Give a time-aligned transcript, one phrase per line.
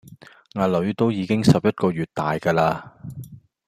[0.55, 2.95] 呀囡都已經十一個月大架啦